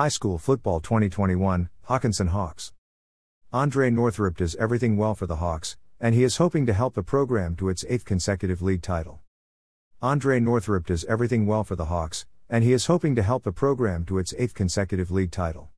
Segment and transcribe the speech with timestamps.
[0.00, 2.72] High School Football 2021, Hockinson Hawks.
[3.52, 7.02] Andre Northrup does everything well for the Hawks, and he is hoping to help the
[7.02, 9.20] program to its eighth consecutive league title.
[10.00, 13.52] Andre Northrup does everything well for the Hawks, and he is hoping to help the
[13.52, 15.68] program to its eighth consecutive league title.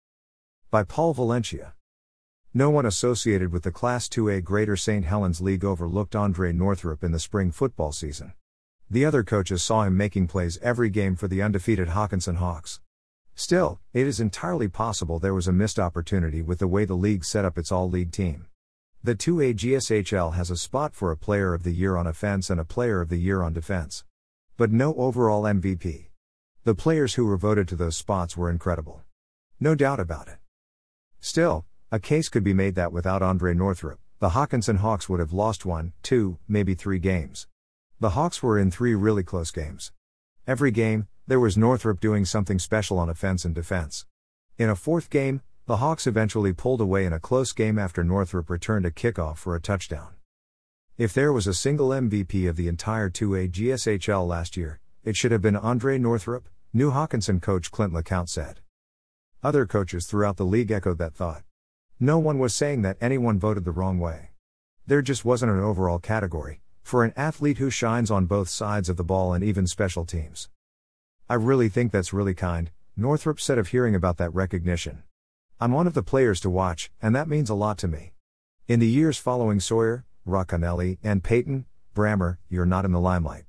[0.70, 1.74] By Paul Valencia.
[2.54, 5.04] No one associated with the Class 2A Greater St.
[5.04, 8.34] Helens League overlooked Andre Northrup in the spring football season.
[8.88, 12.78] The other coaches saw him making plays every game for the undefeated Hockinson Hawks.
[13.34, 17.24] Still, it is entirely possible there was a missed opportunity with the way the league
[17.24, 18.46] set up its all league team.
[19.02, 22.60] The 2A GSHL has a spot for a Player of the Year on offense and
[22.60, 24.04] a Player of the Year on defense.
[24.56, 26.06] But no overall MVP.
[26.64, 29.02] The players who were voted to those spots were incredible.
[29.58, 30.38] No doubt about it.
[31.18, 35.32] Still, a case could be made that without Andre Northrup, the Hockinson Hawks would have
[35.32, 37.48] lost one, two, maybe three games.
[37.98, 39.90] The Hawks were in three really close games.
[40.46, 44.06] Every game, there was Northrup doing something special on offense and defense.
[44.58, 48.50] In a fourth game, the Hawks eventually pulled away in a close game after Northrup
[48.50, 50.14] returned a kickoff for a touchdown.
[50.98, 55.30] If there was a single MVP of the entire 2A GSHL last year, it should
[55.30, 58.60] have been Andre Northrup, new Hockinson coach Clint LeCount said.
[59.42, 61.44] Other coaches throughout the league echoed that thought.
[62.00, 64.30] No one was saying that anyone voted the wrong way.
[64.86, 68.96] There just wasn't an overall category for an athlete who shines on both sides of
[68.96, 70.48] the ball and even special teams.
[71.32, 75.02] I really think that's really kind, Northrup said of hearing about that recognition.
[75.58, 78.12] I'm one of the players to watch, and that means a lot to me.
[78.68, 83.44] In the years following Sawyer, Racanelli, and Peyton, Brammer, you're not in the limelight.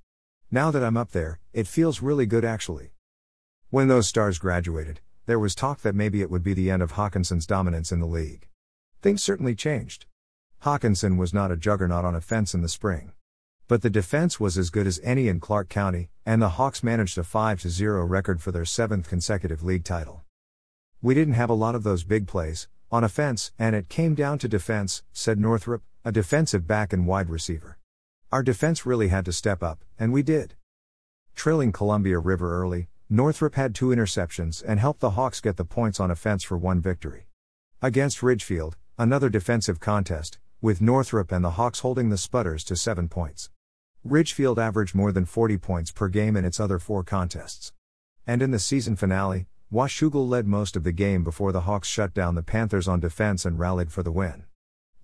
[0.50, 2.94] Now that I'm up there, it feels really good actually.
[3.70, 6.94] When those stars graduated, there was talk that maybe it would be the end of
[6.94, 8.48] Hockinson's dominance in the league.
[9.02, 10.06] Things certainly changed.
[10.64, 13.12] Hockinson was not a juggernaut on offense in the spring.
[13.74, 17.18] But the defense was as good as any in Clark County, and the Hawks managed
[17.18, 20.22] a 5 0 record for their seventh consecutive league title.
[21.02, 24.38] We didn't have a lot of those big plays, on offense, and it came down
[24.38, 27.80] to defense, said Northrup, a defensive back and wide receiver.
[28.32, 30.54] Our defense really had to step up, and we did.
[31.34, 36.00] Trailing Columbia River early, Northrup had two interceptions and helped the Hawks get the points
[36.00, 37.26] on offense for one victory.
[37.82, 43.10] Against Ridgefield, another defensive contest, with Northrup and the Hawks holding the Spudders to seven
[43.10, 43.50] points.
[44.06, 47.72] Ridgefield averaged more than 40 points per game in its other four contests.
[48.28, 52.14] And in the season finale, Washougal led most of the game before the Hawks shut
[52.14, 54.44] down the Panthers on defense and rallied for the win.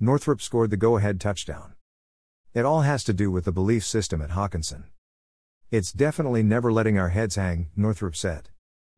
[0.01, 1.75] Northrup scored the go ahead touchdown.
[2.53, 4.83] It all has to do with the belief system at Hockinson.
[5.71, 8.49] It's definitely never letting our heads hang, Northrup said.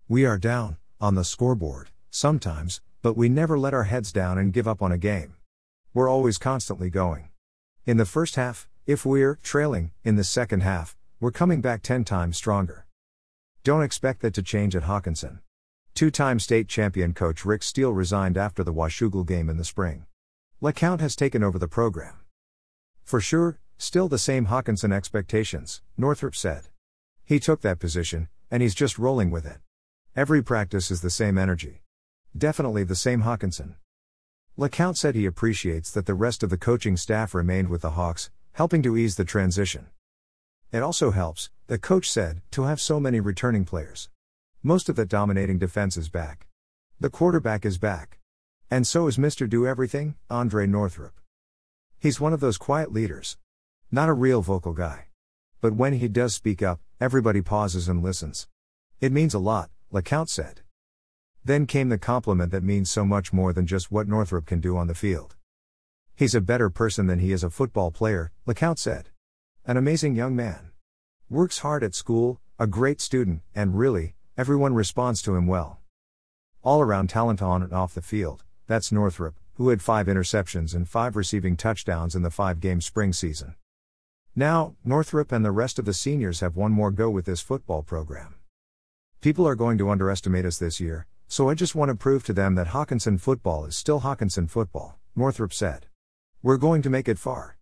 [0.08, 4.52] We are down, on the scoreboard, sometimes, but we never let our heads down and
[4.52, 5.36] give up on a game.
[5.94, 7.30] We're always constantly going.
[7.86, 12.04] In the first half, if we're trailing in the second half, we're coming back 10
[12.04, 12.86] times stronger.
[13.64, 15.40] Don't expect that to change at Hockinson.
[15.94, 20.06] Two time state champion coach Rick Steele resigned after the Washougal game in the spring.
[20.62, 22.16] LeCount has taken over the program.
[23.04, 26.68] For sure, still the same Hockinson expectations, Northrup said.
[27.24, 29.60] He took that position, and he's just rolling with it.
[30.16, 31.82] Every practice is the same energy.
[32.38, 33.76] Definitely the same Hockinson.
[34.58, 38.30] LeCount said he appreciates that the rest of the coaching staff remained with the Hawks,
[38.54, 39.88] helping to ease the transition.
[40.72, 44.10] It also helps, the coach said, to have so many returning players.
[44.64, 46.48] Most of that dominating defense is back.
[47.00, 48.20] The quarterback is back.
[48.70, 49.50] And so is Mr.
[49.50, 51.20] Do Everything, Andre Northrup.
[52.00, 53.38] He's one of those quiet leaders.
[53.92, 55.08] Not a real vocal guy.
[55.62, 58.48] But when he does speak up, everybody pauses and listens.
[59.00, 60.62] It means a lot, LeCount said.
[61.44, 64.78] Then came the compliment that means so much more than just what Northrup can do
[64.78, 65.36] on the field.
[66.22, 69.10] He's a better person than he is a football player, LeCount said.
[69.66, 70.70] An amazing young man.
[71.32, 75.80] Works hard at school, a great student, and really, everyone responds to him well.
[76.62, 80.88] All around talent on and off the field, that's Northrup, who had five interceptions and
[80.88, 83.56] five receiving touchdowns in the five game spring season.
[84.36, 87.82] Now, Northrup and the rest of the seniors have one more go with this football
[87.82, 88.36] program.
[89.22, 92.34] People are going to underestimate us this year, so I just want to prove to
[92.34, 95.88] them that Hockinson football is still Hockinson football, Northrup said.
[96.44, 97.50] We're going to make it far.